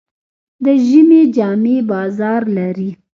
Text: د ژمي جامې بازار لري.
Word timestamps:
د 0.63 0.65
ژمي 0.85 1.21
جامې 1.35 1.77
بازار 1.91 2.41
لري. 2.57 2.91